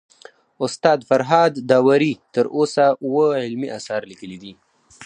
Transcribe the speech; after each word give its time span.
استاد 0.65 0.99
فرهاد 1.09 1.53
داوري 1.71 2.13
تر 2.33 2.45
اوسه 2.57 2.85
اوه 3.05 3.27
علمي 3.43 3.67
اثار 3.77 4.01
ليکلي 4.11 4.37
دي 4.43 4.51